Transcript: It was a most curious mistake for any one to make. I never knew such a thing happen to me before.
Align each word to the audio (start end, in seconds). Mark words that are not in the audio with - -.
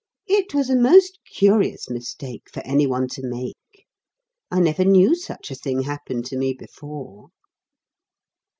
It 0.25 0.55
was 0.55 0.71
a 0.71 0.75
most 0.75 1.19
curious 1.31 1.87
mistake 1.87 2.49
for 2.51 2.61
any 2.61 2.87
one 2.87 3.07
to 3.09 3.21
make. 3.23 3.85
I 4.49 4.59
never 4.59 4.83
knew 4.83 5.13
such 5.13 5.51
a 5.51 5.55
thing 5.55 5.83
happen 5.83 6.23
to 6.23 6.37
me 6.39 6.53
before. 6.53 7.27